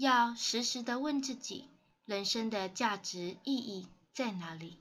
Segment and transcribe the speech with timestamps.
[0.00, 1.68] 要时时的问自己
[2.06, 4.78] 人生的价值意义在哪里？